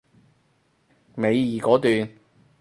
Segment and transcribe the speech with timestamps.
[1.17, 2.09] 尾二嗰段